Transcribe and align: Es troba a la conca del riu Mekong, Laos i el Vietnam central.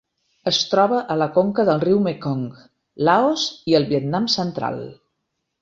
Es 0.51 0.59
troba 0.71 1.01
a 1.15 1.17
la 1.23 1.27
conca 1.35 1.65
del 1.69 1.83
riu 1.83 2.01
Mekong, 2.07 2.41
Laos 3.11 3.47
i 3.73 3.79
el 3.81 3.89
Vietnam 3.95 4.29
central. 4.41 4.85